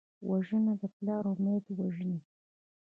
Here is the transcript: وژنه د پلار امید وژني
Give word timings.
وژنه 0.29 0.73
د 0.81 0.83
پلار 0.95 1.23
امید 1.33 1.65
وژني 1.79 2.19